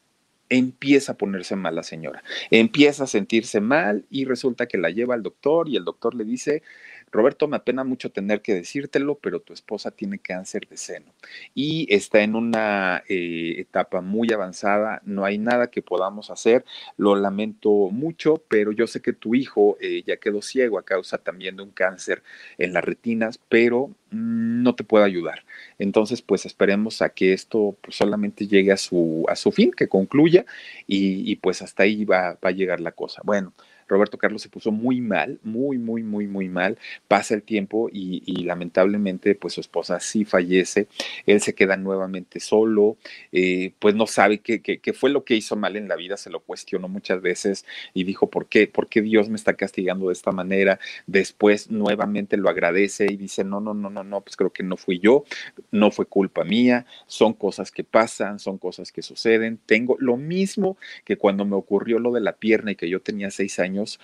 [0.49, 5.13] empieza a ponerse mal la señora, empieza a sentirse mal y resulta que la lleva
[5.13, 6.63] al doctor y el doctor le dice,
[7.11, 11.13] Roberto, me apena mucho tener que decírtelo, pero tu esposa tiene cáncer de seno
[11.53, 16.65] y está en una eh, etapa muy avanzada, no hay nada que podamos hacer,
[16.97, 21.17] lo lamento mucho, pero yo sé que tu hijo eh, ya quedó ciego a causa
[21.17, 22.23] también de un cáncer
[22.57, 25.45] en las retinas, pero mm, no te puedo ayudar.
[25.77, 29.87] Entonces, pues esperemos a que esto pues, solamente llegue a su, a su fin, que
[29.87, 30.45] concluya
[30.87, 33.21] y, pues hasta ahí va, va a llegar la cosa.
[33.23, 33.53] Bueno,
[33.89, 36.77] Roberto Carlos se puso muy mal, muy, muy, muy, muy mal.
[37.07, 40.87] Pasa el tiempo y, lamentablemente, pues su esposa sí fallece.
[41.25, 42.97] Él se queda nuevamente solo,
[43.31, 46.29] eh, pues no sabe qué, qué, fue lo que hizo mal en la vida, se
[46.29, 48.67] lo cuestionó muchas veces y dijo, ¿por qué?
[48.67, 50.79] ¿Por qué Dios me está castigando de esta manera?
[51.07, 54.77] Después nuevamente lo agradece y dice, no, no, no, no, no, pues creo que no
[54.77, 55.23] fui yo,
[55.71, 59.59] no fue culpa mía, son cosas que pasan, son cosas que suceden.
[59.65, 63.31] Tengo lo mismo que cuando me ocurrió lo de la pierna y que yo tenía
[63.31, 63.97] seis años Yes.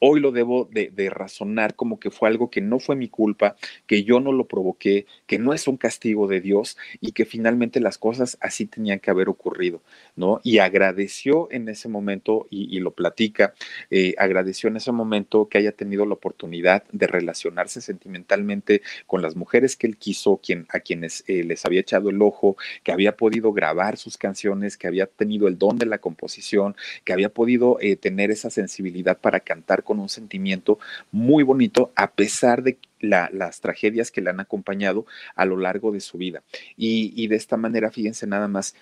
[0.00, 3.56] Hoy lo debo de, razonar como que fue algo que no fue mi culpa,
[3.86, 7.80] que yo no lo provoqué, que no es un castigo de Dios y que finalmente
[7.80, 9.82] las cosas así tenían que haber ocurrido,
[10.16, 10.40] ¿no?
[10.44, 13.54] Y agradeció en ese momento, y, lo platica,
[13.90, 19.34] eh, agradeció en ese momento que haya tenido la oportunidad de relacionarse sentimentalmente con las
[19.34, 23.16] mujeres que él quiso, quien, a quienes eh, les había echado el ojo, que había
[23.16, 27.78] podido grabar sus canciones, que había tenido el don de la composición, que había podido
[27.80, 30.78] eh, tener esa sensibilidad para cantar con un sentimiento
[31.10, 36.00] muy bonito a pesar de las tragedias que le han acompañado a lo largo de
[36.00, 36.42] su vida.
[36.76, 38.74] Y, de esta manera, fíjense nada más,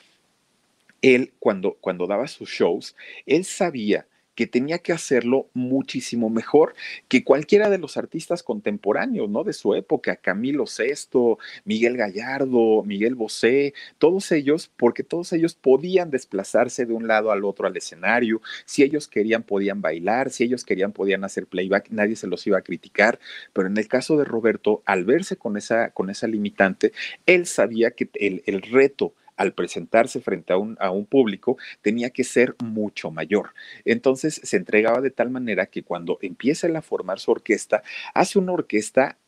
[1.03, 6.75] él cuando, cuando daba sus shows, él sabía que tenía que hacerlo muchísimo mejor
[7.09, 9.43] que cualquiera de los artistas contemporáneos, ¿no?
[9.43, 16.11] De su época, Camilo VI, Miguel Gallardo, Miguel Bosé, todos ellos, porque todos ellos podían
[16.11, 20.65] desplazarse de un lado al otro al escenario, si ellos querían podían bailar, si ellos
[20.65, 23.19] querían podían hacer playback, nadie se los iba a criticar,
[23.53, 26.93] pero en el caso de Roberto, al verse con esa, con esa limitante,
[27.25, 32.11] él sabía que el, el reto al presentarse frente a un, a un público tenía
[32.11, 33.55] que ser mucho mayor.
[33.85, 37.83] Entonces se entregaba de tal manera que cuando empieza a formar su orquesta,
[38.15, 39.19] hace una orquesta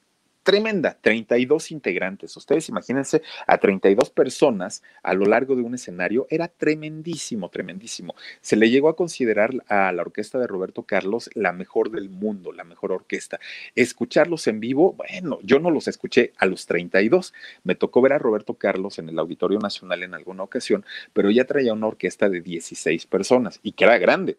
[0.48, 2.34] tremenda, 32 integrantes.
[2.34, 8.14] Ustedes imagínense a 32 personas a lo largo de un escenario, era tremendísimo, tremendísimo.
[8.40, 12.52] Se le llegó a considerar a la orquesta de Roberto Carlos la mejor del mundo,
[12.52, 13.38] la mejor orquesta.
[13.74, 17.34] Escucharlos en vivo, bueno, yo no los escuché a los 32.
[17.62, 20.82] Me tocó ver a Roberto Carlos en el Auditorio Nacional en alguna ocasión,
[21.12, 24.38] pero ya traía una orquesta de 16 personas y que era grande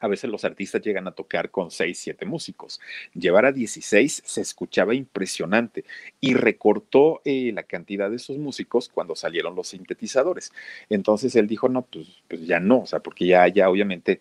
[0.00, 2.80] a veces los artistas llegan a tocar con 6, 7 músicos.
[3.14, 5.84] Llevar a 16 se escuchaba impresionante
[6.20, 10.52] y recortó eh, la cantidad de esos músicos cuando salieron los sintetizadores.
[10.88, 14.20] Entonces él dijo, no, pues, pues ya no, o sea, porque ya, ya obviamente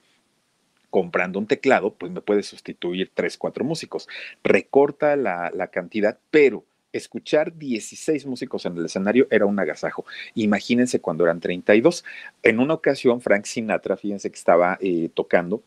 [0.90, 4.08] comprando un teclado, pues me puede sustituir 3, 4 músicos.
[4.44, 6.64] Recorta la, la cantidad, pero
[6.98, 10.06] escuchar 16 músicos en el escenario era un agasajo.
[10.34, 12.04] Imagínense cuando eran 32.
[12.44, 15.64] En una ocasión, Frank Sinatra, fíjense que estaba eh, tocando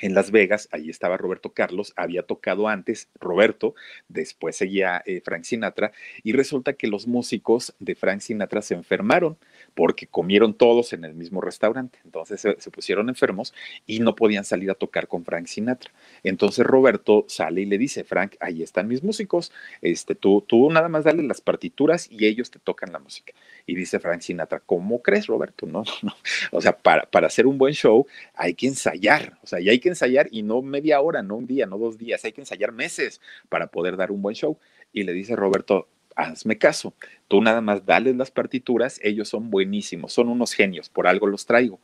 [0.00, 3.74] en Las Vegas, ahí estaba Roberto Carlos, había tocado antes Roberto,
[4.08, 9.38] después seguía eh, Frank Sinatra, y resulta que los músicos de Frank Sinatra se enfermaron
[9.74, 13.54] porque comieron todos en el mismo restaurante, entonces se, pusieron enfermos
[13.86, 15.92] y no podían salir a tocar con Frank Sinatra.
[16.22, 20.88] Entonces Roberto sale y le dice, Frank, ahí están mis músicos, este, tú, tú nada
[20.88, 23.32] más dale las partituras y ellos te tocan la música.
[23.66, 25.66] Y dice Frank Sinatra, ¿cómo crees, Roberto?
[25.66, 26.14] No, no,
[26.52, 29.78] O sea, para, para hacer un buen show hay que ensayar, o sea, y hay
[29.80, 32.72] que ensayar y no media hora, no un día, no dos días, hay que ensayar
[32.72, 34.58] meses para poder dar un buen show.
[34.92, 36.94] Y le dice Roberto, hazme caso,
[37.28, 41.46] tú nada más dales las partituras, ellos son buenísimos, son unos genios, por algo los
[41.46, 41.80] traigo.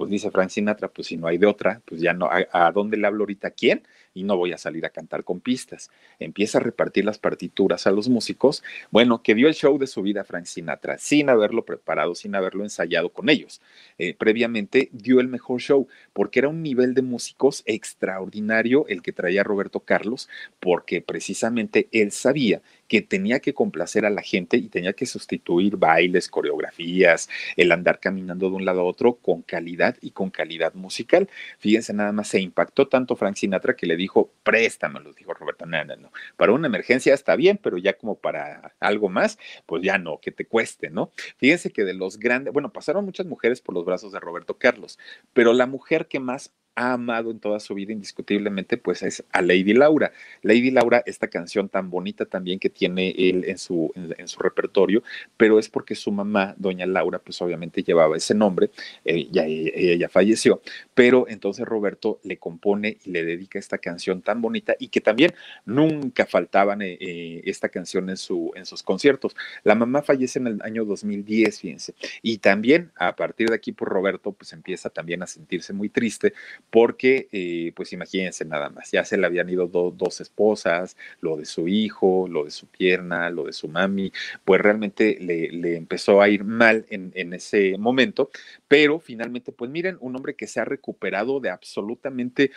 [0.00, 2.96] Pues dice Frank Sinatra, pues si no hay de otra, pues ya no, ¿a, dónde
[2.96, 3.50] le hablo ahorita?
[3.50, 3.82] ¿Quién?
[4.14, 5.90] Y no voy a salir a cantar con pistas.
[6.18, 8.62] Empieza a repartir las partituras a los músicos.
[8.90, 12.64] Bueno, que dio el show de su vida Frank Sinatra, sin haberlo preparado, sin haberlo
[12.64, 13.60] ensayado con ellos.
[13.98, 19.12] Eh, previamente dio el mejor show, porque era un nivel de músicos extraordinario el que
[19.12, 24.68] traía Roberto Carlos, porque precisamente él sabía que tenía que complacer a la gente y
[24.68, 29.96] tenía que sustituir bailes, coreografías, el andar caminando de un lado a otro con calidad
[30.00, 31.30] y con calidad musical.
[31.60, 35.84] Fíjense, nada más se impactó tanto Frank Sinatra que le dijo, préstamelo, dijo Roberto, no,
[35.84, 39.96] no, no, para una emergencia está bien, pero ya como para algo más, pues ya
[39.96, 41.12] no, que te cueste, ¿no?
[41.36, 44.98] Fíjense que de los grandes, bueno, pasaron muchas mujeres por los brazos de Roberto Carlos,
[45.32, 49.42] pero la mujer que más ha amado en toda su vida indiscutiblemente, pues es a
[49.42, 50.12] Lady Laura.
[50.42, 55.02] Lady Laura, esta canción tan bonita también que tiene él en su, en, su repertorio,
[55.36, 58.70] pero es porque su mamá, doña Laura, pues obviamente llevaba ese nombre,
[59.04, 60.62] eh, ya, ella ya falleció,
[60.94, 65.32] pero entonces Roberto le compone y le dedica esta canción tan bonita y que también
[65.64, 69.36] nunca faltaban eh, eh, esta canción en, su, en sus conciertos.
[69.64, 73.88] La mamá fallece en el año 2010, fíjense, y también a partir de aquí, pues,
[73.88, 76.32] Roberto, pues empieza también a sentirse muy triste
[76.70, 81.44] porque, eh, pues imagínense nada más, ya se le habían ido dos esposas, lo de
[81.44, 84.12] su hijo, lo de su pierna, lo de su mami,
[84.44, 88.30] pues realmente le, empezó a ir mal en, en, ese momento,
[88.68, 92.50] pero finalmente, pues miren, un hombre que se ha recuperado de absolutamente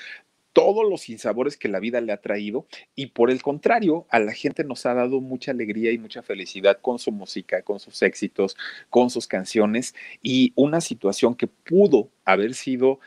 [0.54, 4.34] todos los sinsabores que la vida le ha traído y por el contrario, a la
[4.34, 8.56] gente nos ha dado mucha alegría y mucha felicidad con su música, con sus éxitos,
[8.90, 13.00] con sus canciones y una situación que pudo haber sido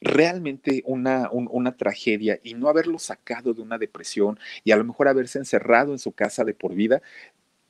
[0.00, 5.08] realmente una, una tragedia y no haberlo sacado de una depresión y a lo mejor
[5.08, 7.02] haberse encerrado en su casa de por vida,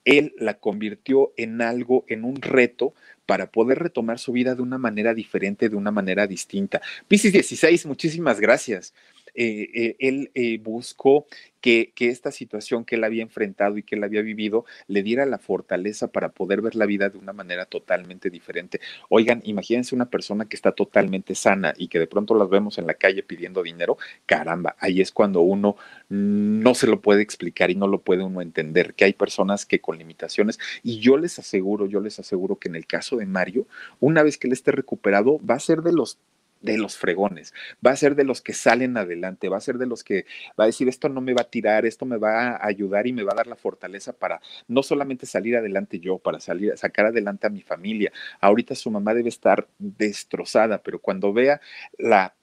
[0.04, 2.94] él la convirtió en algo, en un reto
[3.26, 6.80] para poder retomar su vida de una manera diferente, de una manera distinta.
[7.06, 8.94] Piscis 16, muchísimas gracias.
[9.42, 11.24] Eh, eh, él eh, buscó
[11.62, 15.38] que, esta situación que él había enfrentado y que él había vivido le diera la
[15.38, 18.81] fortaleza para poder ver la vida de una manera totalmente diferente.
[19.09, 22.87] Oigan, imagínense una persona que está totalmente sana y que de pronto las vemos en
[22.87, 25.76] la calle pidiendo dinero, caramba, ahí es cuando uno
[26.11, 29.81] no se lo puede explicar y no lo puede uno entender, que hay personas que
[29.81, 33.66] con limitaciones, y yo les aseguro, yo les aseguro que en el caso de Mario,
[34.00, 36.18] una vez que él esté recuperado, va a ser de los
[36.61, 39.87] de los fregones, va a ser de los que salen adelante, va a ser de
[39.87, 40.27] los que
[40.59, 43.12] va a decir esto no me va a tirar, esto me va a ayudar y
[43.12, 47.07] me va a dar la fortaleza para no solamente salir adelante yo, para salir sacar
[47.07, 48.12] adelante a mi familia.
[48.40, 51.61] Ahorita su mamá debe estar destrozada, pero cuando vea
[51.99, 52.35] la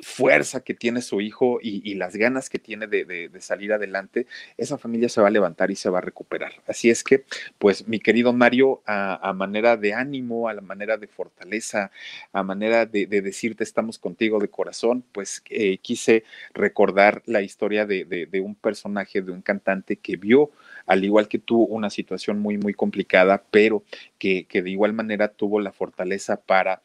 [0.00, 4.26] fuerza que tiene su hijo y, las ganas que tiene de, salir adelante,
[4.56, 6.52] esa familia se va a levantar y se va a recuperar.
[6.66, 7.24] Así es que,
[7.58, 11.90] pues, mi querido Mario, a, manera de ánimo, a la manera de fortaleza,
[12.32, 18.28] a manera de, decirte estamos contigo de corazón, pues eh, quise recordar la historia de,
[18.44, 20.50] un personaje, de un cantante que vio,
[20.86, 23.84] al igual que tú, una situación muy, muy complicada, pero
[24.18, 26.82] que, que de igual manera tuvo la fortaleza para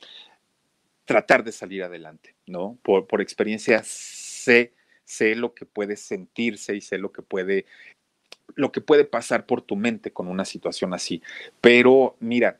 [1.10, 2.78] tratar de salir adelante, ¿no?
[2.84, 7.66] Por, por experiencia sé, sé lo que puede sentirse y sé lo que puede,
[8.54, 11.24] lo que puede pasar por tu mente con una situación así.
[11.62, 12.60] Pero mira,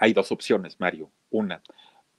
[0.00, 1.12] Hay dos opciones, Mario.
[1.30, 1.62] Una,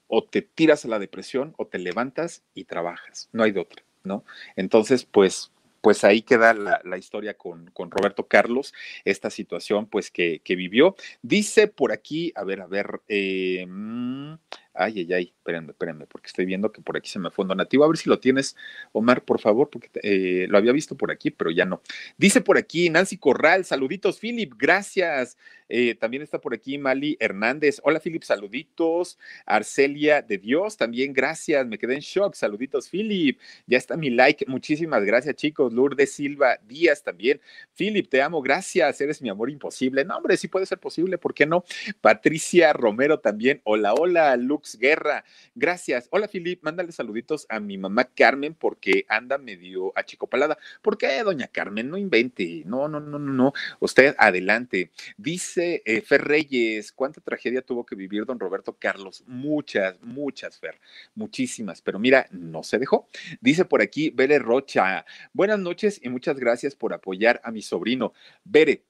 [0.07, 3.27] o te tiras a la depresión o te levantas y trabajas.
[3.33, 4.23] No hay de otra, ¿no?
[4.55, 8.71] Entonces, pues pues ahí queda la, historia con, con, Roberto Carlos,
[9.03, 10.95] esta situación pues que, que, vivió.
[11.23, 14.33] Dice por aquí, a ver, a ver, eh, mm,
[14.73, 17.49] ay, ay, ay, espérenme, espérenme, porque estoy viendo que por aquí se me fue un
[17.49, 17.83] donativo.
[17.83, 18.55] A ver si lo tienes,
[18.91, 21.81] Omar, por favor, porque eh, lo había visto por aquí, pero ya no.
[22.17, 25.37] Dice por aquí Nancy Corral, saluditos, Philip, gracias.
[25.73, 27.79] Eh, también está por aquí Mali Hernández.
[27.83, 29.17] Hola, Philip, saluditos.
[29.45, 31.65] Arcelia de Dios, también gracias.
[31.65, 32.35] Me quedé en shock.
[32.35, 33.39] Saluditos, Philip.
[33.67, 34.45] Ya está mi like.
[34.47, 35.71] Muchísimas gracias, chicos.
[35.71, 37.39] Lourdes Silva Díaz también.
[37.73, 38.41] Philip, te amo.
[38.41, 38.99] Gracias.
[38.99, 40.03] Eres mi amor imposible.
[40.03, 41.17] No, hombre, sí puede ser posible.
[41.17, 41.63] ¿Por qué no?
[42.01, 43.61] Patricia Romero también.
[43.63, 44.35] Hola, hola.
[44.79, 45.23] Guerra.
[45.55, 46.07] Gracias.
[46.11, 46.61] Hola, Philip.
[46.63, 50.57] Mándale saluditos a mi mamá Carmen porque anda medio achicopalada.
[50.81, 51.89] ¿Por qué, doña Carmen?
[51.89, 52.63] No invente.
[52.65, 53.53] No, no, no, no, no.
[53.79, 54.91] Usted adelante.
[55.17, 59.23] Dice eh, Fer Reyes, ¿cuánta tragedia tuvo que vivir don Roberto Carlos?
[59.27, 60.79] Muchas, muchas, Fer,
[61.15, 63.07] muchísimas, pero mira, no se dejó.
[63.39, 68.13] Dice por aquí Bere Rocha, buenas noches y muchas gracias por apoyar a mi sobrino.
[68.43, 68.83] Bere,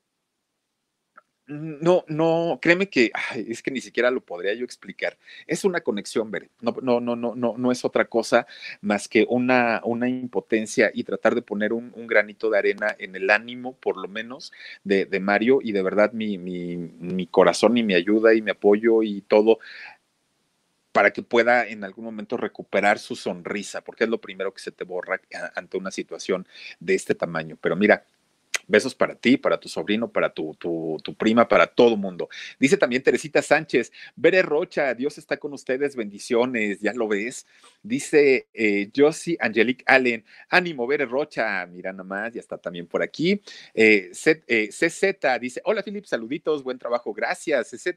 [1.51, 5.17] no, no, créeme que es que ni siquiera lo podría yo explicar.
[5.47, 6.49] Es una conexión, Bere.
[6.61, 8.47] No, no, no, no, no, no es otra cosa
[8.79, 13.29] más que una, una impotencia y tratar de poner un, granito de arena en el
[13.29, 14.51] ánimo, por lo menos,
[14.83, 15.59] de, Mario.
[15.61, 19.59] Y de verdad, mi, mi, mi corazón y mi ayuda y mi apoyo y todo
[20.91, 24.71] para que pueda en algún momento recuperar su sonrisa, porque es lo primero que se
[24.71, 25.21] te borra
[25.55, 26.47] ante una situación
[26.80, 27.57] de este tamaño.
[27.61, 28.03] Pero mira,
[28.68, 32.30] Besos para ti, para tu sobrino, para tu, tu, prima, para todo mundo.
[32.59, 37.45] Dice también Teresita Sánchez, Bere Rocha, Dios está con ustedes, bendiciones, ya lo ves.
[37.84, 43.41] Dice eh, Josie Angelique Allen, ánimo, Bere Rocha, mira nomás, ya está también por aquí.
[43.74, 47.72] Eh, CZ eh, dice, hola Filip, saluditos, buen trabajo, gracias.
[47.72, 47.91] CZ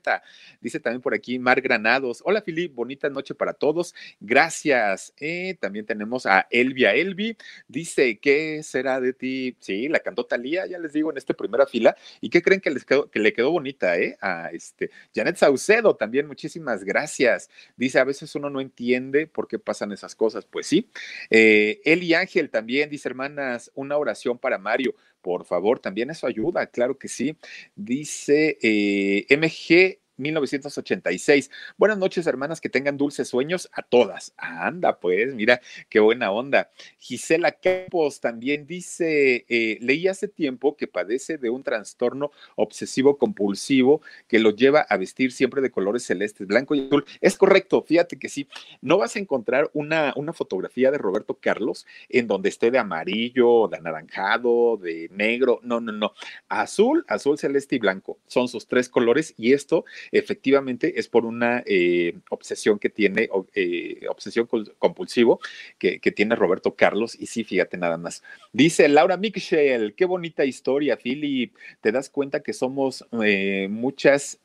[0.60, 5.12] dice también por aquí Mar Granados, hola Filip, bonita noche para todos, gracias.
[5.18, 7.36] Eh, también tenemos a Elvia Elvi,
[7.68, 9.56] dice, ¿qué será de ti?
[9.60, 11.96] Sí, la cantó Talía ya les digo, en esta primera fila.
[12.20, 14.16] ¿Y qué creen que, les quedó, que le quedó bonita, eh?
[14.20, 17.50] A este, Janet Saucedo también, muchísimas gracias.
[17.76, 20.46] Dice, a veces uno no entiende por qué pasan esas cosas.
[20.46, 20.88] Pues sí.
[21.30, 24.94] Eh, Eli Ángel también dice, hermanas, una oración para Mario.
[25.20, 27.36] Por favor, también eso ayuda, claro que sí.
[27.74, 31.50] Dice eh, MG 1986.
[31.76, 34.32] Buenas noches, hermanas, que tengan dulces sueños a todas.
[34.36, 36.70] Anda, pues, mira, qué buena onda.
[36.98, 44.02] Gisela Campos también dice, eh, leí hace tiempo que padece de un trastorno obsesivo compulsivo
[44.28, 47.04] que lo lleva a vestir siempre de colores celestes, blanco y azul.
[47.20, 48.48] Es correcto, fíjate que sí.
[48.80, 53.68] No vas a encontrar una, una fotografía de Roberto Carlos en donde esté de amarillo,
[53.68, 55.60] de anaranjado, de negro.
[55.62, 56.12] No, no, no.
[56.48, 58.18] Azul, azul, celeste y blanco.
[58.26, 64.00] Son sus tres colores y esto efectivamente es por una eh, obsesión que tiene, eh,
[64.08, 64.48] obsesión
[64.78, 65.40] compulsivo
[65.78, 67.16] que, tiene Roberto Carlos.
[67.18, 68.22] Y sí, fíjate nada más.
[68.52, 71.54] Dice Laura Michel, qué bonita historia, Philip.
[71.80, 74.40] Te das cuenta que somos eh, muchas,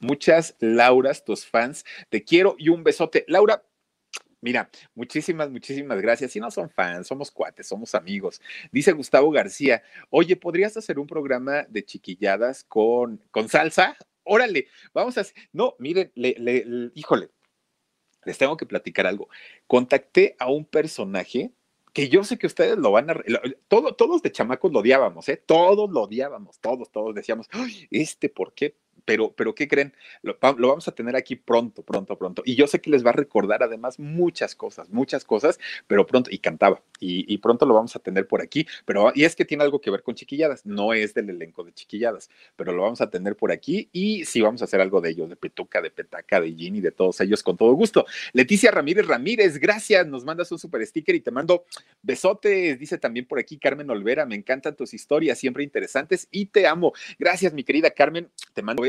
[0.00, 1.84] muchas Lauras, tus fans.
[2.08, 3.24] Te quiero y un besote.
[3.28, 3.62] Laura,
[4.42, 6.32] Mira, muchísimas, muchísimas gracias.
[6.32, 8.42] Si no son fans, somos cuates, somos amigos.
[8.72, 13.96] Dice Gustavo García, oye, ¿podrías hacer un programa de chiquilladas con, con salsa?
[14.24, 15.24] Órale, vamos a.
[15.52, 17.30] No, miren, le, híjole,
[18.24, 19.28] les tengo que platicar algo.
[19.66, 21.52] Contacté a un personaje
[21.92, 23.22] que yo sé que ustedes lo van a,
[23.68, 25.36] todo, todos de chamacos lo odiábamos, ¿eh?
[25.36, 27.48] Todos lo odiábamos, todos, todos decíamos,
[27.90, 28.76] este, ¿por qué?
[29.04, 29.94] Pero, pero ¿qué creen?
[30.22, 32.42] Lo, vamos a tener aquí pronto, pronto, pronto.
[32.44, 36.30] Y yo sé que les va a recordar además muchas cosas, muchas cosas, pero pronto,
[36.30, 39.64] y cantaba, y, pronto lo vamos a tener por aquí, pero, y es que tiene
[39.64, 43.10] algo que ver con chiquilladas, no es del elenco de chiquilladas, pero lo vamos a
[43.10, 46.40] tener por aquí, y sí vamos a hacer algo de ellos, de Petuca, de Petaca,
[46.40, 48.06] de Ginny, de todos ellos, con todo gusto.
[48.32, 51.64] Leticia Ramírez Ramírez, gracias, nos mandas un super sticker y te mando
[52.02, 56.66] besotes, dice también por aquí Carmen Olvera, me encantan tus historias, siempre interesantes, y te
[56.66, 56.92] amo.
[57.18, 58.82] Gracias, mi querida Carmen, te mando.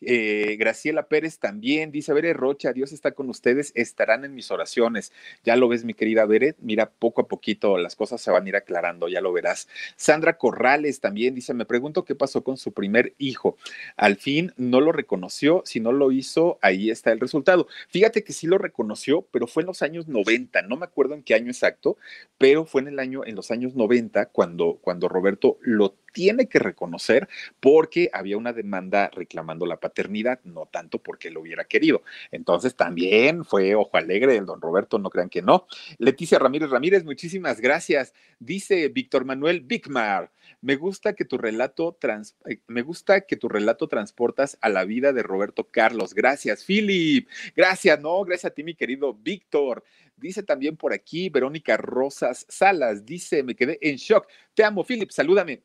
[0.00, 5.12] Eh, Graciela Pérez también dice, Bere Rocha, Dios está con ustedes, estarán en mis oraciones.
[5.44, 8.48] Ya lo ves, mi querida Bere, mira, poco a poquito las cosas se van a
[8.48, 9.68] ir aclarando, ya lo verás.
[9.96, 13.56] Sandra Corrales también dice, me pregunto qué pasó con su primer hijo.
[13.96, 17.66] Al fin no lo reconoció, si no lo hizo, ahí está el resultado.
[17.88, 21.22] Fíjate que sí lo reconoció, pero fue en los años 90, no me acuerdo en
[21.22, 21.96] qué año exacto,
[22.38, 26.58] pero fue en el año, en los años 90 cuando, cuando Roberto lo tiene que
[26.58, 27.28] reconocer
[27.60, 32.02] porque había una demanda reclamando la paternidad, no tanto porque lo hubiera querido.
[32.30, 35.66] Entonces también fue ojo alegre el don Roberto, no crean que no.
[35.98, 38.14] Leticia Ramírez Ramírez, muchísimas gracias.
[38.38, 43.48] Dice Víctor Manuel Bigmar, me gusta que tu relato trans, eh, me gusta que tu
[43.48, 46.14] relato transportas a la vida de Roberto Carlos.
[46.14, 47.28] Gracias, Philip.
[47.56, 49.82] Gracias, no, gracias a ti, mi querido Víctor.
[50.16, 54.28] Dice también por aquí Verónica Rosas Salas, dice, me quedé en shock.
[54.54, 55.62] Te amo, Philip, salúdame.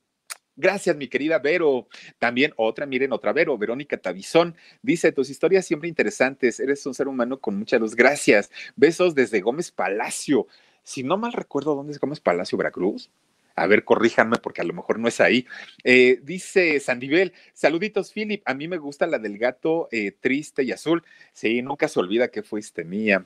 [0.55, 1.87] Gracias, mi querida Vero.
[2.19, 4.55] También otra, miren, otra Vero, Verónica Tabizón.
[4.81, 6.59] Dice, tus historias siempre interesantes.
[6.59, 7.95] Eres un ser humano con mucha luz.
[7.95, 8.51] Gracias.
[8.75, 10.47] Besos desde Gómez Palacio.
[10.83, 13.09] Si no mal recuerdo, ¿dónde es Gómez Palacio, Veracruz?
[13.55, 15.45] A ver, corríjanme porque a lo mejor no es ahí.
[15.83, 18.41] Eh, dice Sandivel, saluditos, Philip.
[18.45, 21.03] A mí me gusta la del gato eh, triste y azul.
[21.33, 23.25] Sí, nunca se olvida que fuiste mía.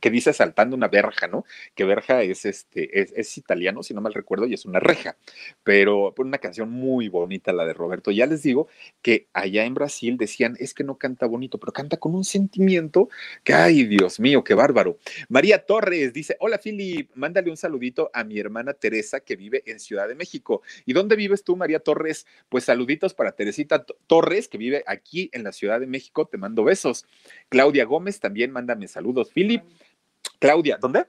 [0.00, 1.44] Que dice saltando una verja, ¿no?
[1.74, 5.16] Que verja es este, es, italiano, si no mal recuerdo, y es una reja.
[5.62, 8.10] Pero una canción muy bonita la de Roberto.
[8.10, 8.68] Ya les digo
[9.02, 13.08] que allá en Brasil decían, es que no canta bonito, pero canta con un sentimiento
[13.44, 14.98] que, ay, Dios mío, qué bárbaro.
[15.28, 19.80] María Torres dice, hola Philip, mándale un saludito a mi hermana Teresa que vive en
[19.80, 20.62] Ciudad de México.
[20.86, 22.26] ¿Y dónde vives tú, María Torres?
[22.48, 26.26] Pues saluditos para Teresita Torres, que vive aquí en la Ciudad de México.
[26.26, 27.06] Te mando besos.
[27.48, 29.30] Claudia Gómez también mándame saludos.
[29.30, 29.62] Philip.
[30.38, 31.06] Claudia, ¿dónde?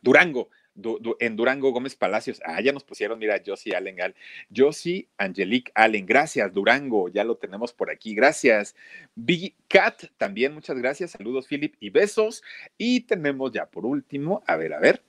[0.00, 0.48] Durango.
[0.74, 1.16] Durango.
[1.20, 2.40] en Durango Gómez Palacios.
[2.44, 3.96] Ah, ya nos pusieron, mira, Josie Allen.
[4.54, 6.06] Josie Angelique Allen.
[6.06, 7.08] Gracias, Durango.
[7.08, 8.14] Ya lo tenemos por aquí.
[8.14, 8.76] Gracias.
[9.14, 11.12] Big Cat, también muchas gracias.
[11.12, 12.42] Saludos, Philip, y besos.
[12.78, 15.02] Y tenemos ya por último, a ver, a ver.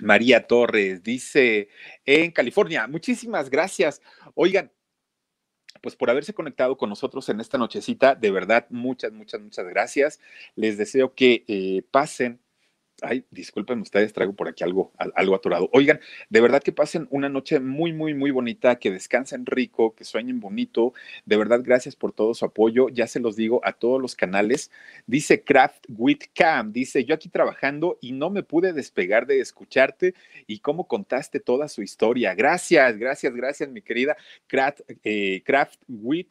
[0.00, 1.68] María Torres dice
[2.04, 4.00] en California, muchísimas gracias.
[4.34, 4.72] Oigan,
[5.80, 10.20] pues por haberse conectado con nosotros en esta nochecita, de verdad, muchas, muchas, muchas gracias.
[10.54, 12.40] Les deseo que eh, pasen
[13.02, 15.68] Ay, disculpen ustedes, traigo por aquí algo, algo atorado.
[15.72, 20.04] Oigan, de verdad que pasen una noche muy, muy, muy bonita, que descansen rico, que
[20.04, 20.92] sueñen bonito.
[21.24, 22.88] De verdad, gracias por todo su apoyo.
[22.88, 24.70] Ya se los digo a todos los canales.
[25.06, 30.14] Dice Craft with Cam, dice, yo aquí trabajando y no me pude despegar de escucharte
[30.46, 32.34] y cómo contaste toda su historia.
[32.34, 36.28] Gracias, gracias, gracias, mi querida Craft, eh, Craft with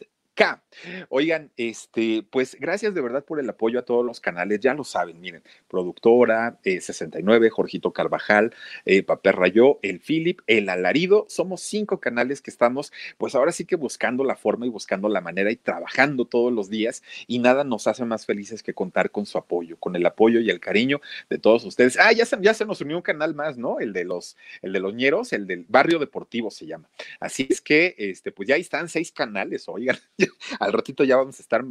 [1.10, 4.84] Oigan, este, pues gracias de verdad por el apoyo a todos los canales, ya lo
[4.84, 8.54] saben, miren, productora, 69, eh, Jorgito Carvajal,
[8.86, 13.66] eh, Papel Rayó, el Philip, el Alarido, somos cinco canales que estamos, pues ahora sí
[13.66, 17.64] que buscando la forma y buscando la manera y trabajando todos los días y nada
[17.64, 21.02] nos hace más felices que contar con su apoyo, con el apoyo y el cariño
[21.30, 21.98] de todos ustedes.
[22.00, 23.80] Ah, ya se, ya se nos unió un canal más, ¿no?
[23.80, 26.90] El de los, el de los ñeros, el del barrio deportivo se llama.
[27.20, 29.98] Así es que, este, pues ya están seis canales, oigan,
[30.60, 31.64] al ratito ya vamos a estar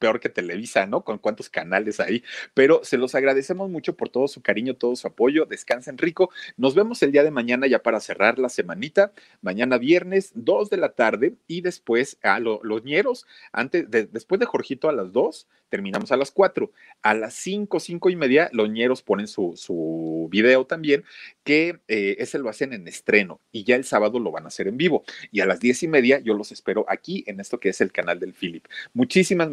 [0.00, 1.02] peor que Televisa, ¿no?
[1.04, 2.24] Con cuántos canales hay,
[2.54, 6.74] pero se los agradecemos mucho por todo su cariño, todo su apoyo, descansen rico, nos
[6.74, 10.92] vemos el día de mañana ya para cerrar la semanita, mañana viernes, 2 de la
[10.94, 16.16] tarde y después a los ñeros, antes, después de Jorgito a las 2, terminamos a
[16.16, 16.70] las 4.
[17.02, 21.04] A las 5, 5 y media, los ñeros ponen su, su video también,
[21.44, 24.68] que eh, ese lo hacen en estreno y ya el sábado lo van a hacer
[24.68, 25.04] en vivo.
[25.30, 27.92] Y a las 10 y media yo los espero aquí en esto que es el
[27.92, 28.66] canal del Philip.
[28.92, 29.48] Muchísimas,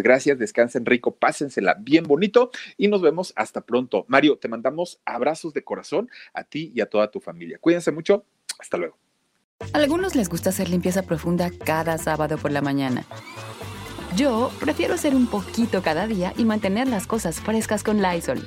[0.00, 0.38] gracias.
[0.38, 4.04] Descansen rico, pásensela bien bonito y nos vemos hasta pronto.
[4.08, 7.58] Mario, te mandamos abrazos de corazón a ti y a toda tu familia.
[7.60, 8.24] Cuídense mucho.
[8.58, 8.96] Hasta luego.
[9.72, 13.04] A algunos les gusta hacer limpieza profunda cada sábado por la mañana.
[14.16, 18.46] Yo prefiero hacer un poquito cada día y mantener las cosas frescas con Lysol.